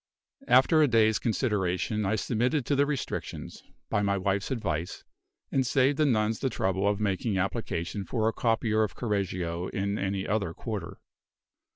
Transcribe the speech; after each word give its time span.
After 0.47 0.81
a 0.81 0.87
day's 0.87 1.19
consideration, 1.19 2.07
I 2.07 2.15
submitted 2.15 2.65
to 2.65 2.75
the 2.75 2.87
restrictions, 2.87 3.61
by 3.87 4.01
my 4.01 4.17
wife's 4.17 4.49
advice, 4.49 5.03
and 5.51 5.63
saved 5.63 5.97
the 5.99 6.07
nuns 6.07 6.39
the 6.39 6.49
trouble 6.49 6.87
of 6.89 6.99
making 6.99 7.37
application 7.37 8.03
for 8.05 8.27
a 8.27 8.33
copier 8.33 8.81
of 8.81 8.95
Correggio 8.95 9.67
in 9.67 9.99
any 9.99 10.27
other 10.27 10.55
quarter. 10.55 10.97